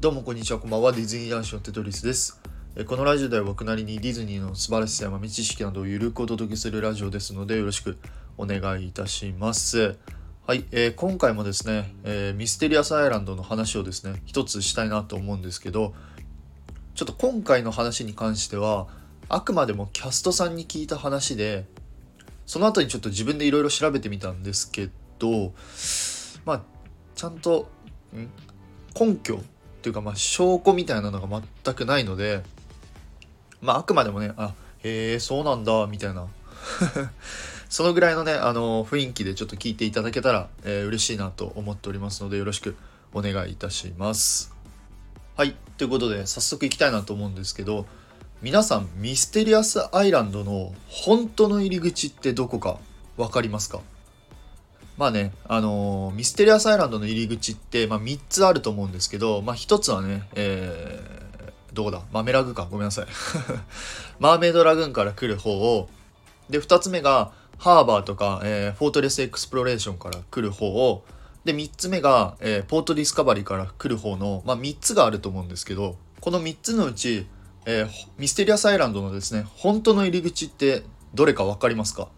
[0.00, 0.92] どうもこんにちは、こんばんは。
[0.92, 2.40] ディズニー男子のテトリスです。
[2.86, 7.98] このラジオでは僕なりにディズニーの素晴らしさや豆知識などをゆるくお届けするラジオですので、よろしく
[8.36, 9.96] お願いいたします。
[10.46, 15.94] はい、えー今回もですね、えーミステリアスアイランドの話をですね、一つしたいなと思うんですけど、
[16.94, 18.86] ちょっと今回の話に関しては、
[19.28, 21.64] あくまでもキャストさんに聞いた話で、
[22.46, 25.52] その後にちょっと自分でいろいろ調べてみたんですけど、
[26.44, 26.62] まあ、
[27.16, 27.68] ちゃんと、
[28.14, 28.30] ん？
[28.94, 29.42] 根拠
[29.78, 32.42] っていうか、まあ、証拠みたいなのが全くないので、
[33.60, 36.26] まあ、あくまでもね、あ、へえ、そうなんだ、みたいな。
[37.70, 42.76] そのぐらいのね、あの、雰囲気でちょっと聞いていただけたら、えー嬉しいなと思っておりますので、よろしく
[43.12, 44.52] お願いいたします。
[45.36, 47.86] はい、ということで、早速行きたいなと思うんですけど、
[48.42, 52.78] 皆さん、ミステリアスアイランドの本当の入り口ってどこか
[53.16, 53.80] 分かりますか？
[54.98, 62.02] まあね、あのーミステリアスアイランドの入り口って、まあ、3つあると思うんですけど、まあ、1つはね、えー、どこだ？
[62.12, 62.66] マメラグか。
[62.68, 63.06] ごめんなさい。
[64.18, 65.88] マーメイドラグーンから来る方を、
[66.50, 71.04] で、2つ目が、ハーバーとか、えーフォートレスエクスプロレーションから来る方を、
[71.44, 77.28] で、3つ目が、えーポートディスカバリーから来る方の、まあ、3つがあると思うんですけど、この3つのうち、
[77.66, 80.82] えーミステリアスアイランドのですね、本当の入り口って
[81.14, 82.08] どれか分かりますか？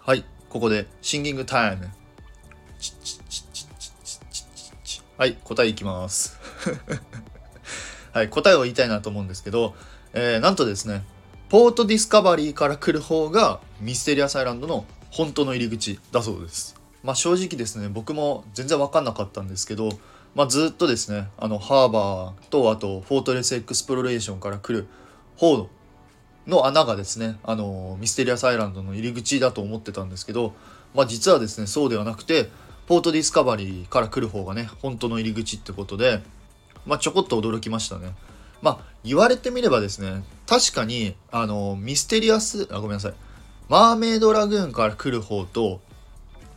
[0.00, 1.88] はい、ここでシンキングタイム。
[5.16, 6.38] はい、答えいきます。
[8.12, 9.74] はい、答えを言いたいなと思うんですけど、
[10.12, 11.04] えーなんとですね、
[11.48, 16.74] ポートディスカバリーから来る方がミステリアスアイランドの本当の入り口だそうです。
[17.04, 19.90] まあ正直ですね、僕も全然わかんなかったんですけど、
[20.34, 24.88] まあずっとですね、あのハーバーとあとフォートレスエクスプロレーションから来る
[25.36, 25.68] 方の
[26.46, 30.54] の穴がですね、あのミステリアスアイランドの入り口だと思ってたんですけど、
[30.94, 32.50] まあ実はですね、そうではなくて、
[32.86, 36.22] ポートディスカバリーから来る方がね、本当の入り口ってことで、
[36.86, 38.14] まあちょこっと驚きましたね。
[38.62, 43.14] まあ言われてみればですね、確かに、あのミステリアス、あ、ごめんなさい。
[43.68, 45.80] マーメイドラグーンから来る方と、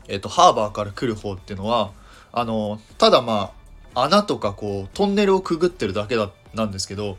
[0.07, 1.91] えっと、ハーバーから来る方っていうのは、
[2.33, 3.53] あの、ただま
[3.93, 7.17] あ、穴とかこう、トンネルをくぐってるだけだ、なんですけど、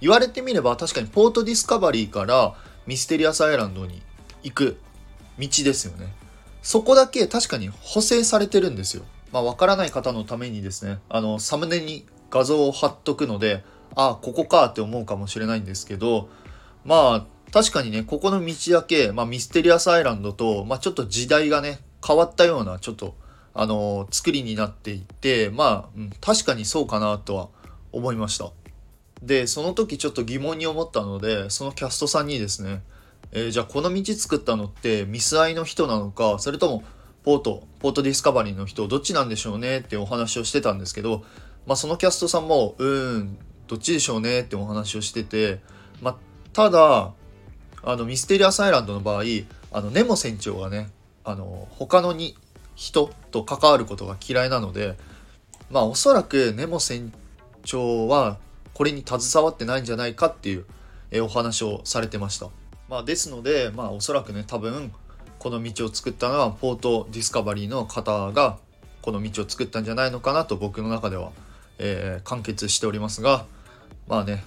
[0.00, 2.54] 言われてみれば確かにポートディスカバリーから
[2.86, 4.00] ミステリアスアイランドに
[4.42, 4.78] 行く
[5.38, 6.12] 道ですよね。
[6.62, 9.04] そこだけ確かに補正されてるんですよ。
[9.32, 16.28] まあわからない方のためにですね、あの、サムネに画像を貼っとくので、ああ、ここかって思うかもしれないんですけど、
[16.84, 23.14] まあ確かにね、ここの道だけ、まあミステリアスアイランドと、まあちょっと時代がね、変わったような、ちょっと、
[23.52, 27.48] あの作りになっていて、まあ、うん確かにそうかなとは
[27.92, 28.52] 思いました。
[29.22, 32.82] でその時ちょっと疑問に思ったのでそのキャストさんにですね、
[33.32, 36.82] えーじゃあこの道作ったのってミスアイの人なのかそれとも
[37.22, 41.24] ポートポートディスカバリーの人どっちなんでしょうねってお話をしてたんですけど、
[41.66, 43.38] まあ、そのキャストさんもうん
[43.68, 45.60] どっちでしょうねってお話をしてて、
[46.00, 46.16] まあ、
[46.52, 47.12] ただ
[47.82, 49.22] あのミステリアスアイランドの場合
[49.72, 50.90] あのネモ船長がね
[51.24, 52.36] あの他のに
[52.74, 54.96] 人と関わることが嫌いなので
[55.70, 57.12] まあおそらくネモ船
[57.62, 58.38] 長は
[58.74, 60.64] これに携わってないんじゃないかっていう、
[61.10, 62.48] えお話をされてました。
[62.90, 64.92] まあ、ですので、まあ、おそらくね多分
[65.38, 68.58] この道を作ったのはポートディスカバリーの方が
[69.00, 71.30] この道を作ったんじゃないのかなと僕の中では、
[71.78, 73.46] えー完結しておりますが
[74.08, 74.44] まあね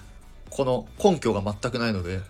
[0.50, 2.20] この根拠が全くないので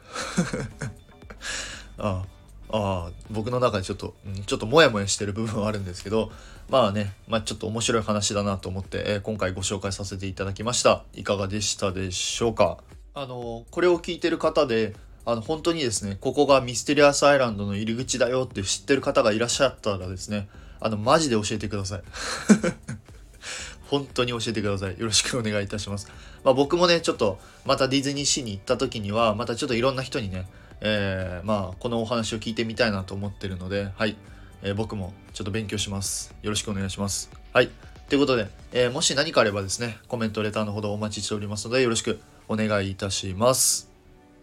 [1.98, 2.22] あ
[2.70, 6.30] あ僕の中でちょっと、うんちょっとモヤモヤしてる部分はあるんですけど
[6.70, 11.02] まあね、まあ、ちょっと面白い話だなと思って、えー今回ご紹介させていただきました。
[11.12, 12.78] いかがでしたでしょうか？
[13.14, 14.96] あのこれを聞いてる方で
[15.26, 20.48] あの本当にですねここがミステリアスアイランドの入り口だよって知ってる方がいらっしゃったらですね
[20.80, 22.02] あのマジで教えてください。
[23.88, 24.98] 本当に教えてください。
[24.98, 26.10] よろしくお願いいたします。
[26.42, 30.46] まあ僕もねちょっとまたディズニーシーに行った時にはまたちょっといろんな人にね
[30.80, 34.16] えーまあこのお話を聞いてみたいなと思ってるのではい、
[34.62, 36.34] えー僕もちょっと勉強します。
[36.42, 37.30] よろしくお願いします。
[37.52, 37.70] はい。
[38.08, 43.93] ということで、えーもし何かあればですねコメントレターのほどお待ちしておりますのでよろしくお願いいたします。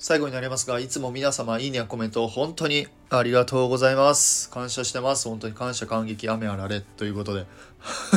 [0.01, 4.49] 最後になりますがいつも皆様いいねやコメント本当にありがとうございます。
[4.49, 5.29] 感謝してます。
[5.29, 7.45] 本当に感謝感激雨あられということで。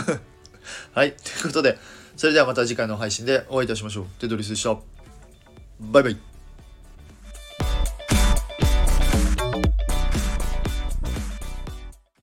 [0.94, 1.12] はい。
[1.12, 1.78] ということで
[2.16, 4.06] それではまた次回の配信でお会いいたしましょう。
[4.18, 4.78] テトリスでした。
[5.78, 6.33] バイバイ。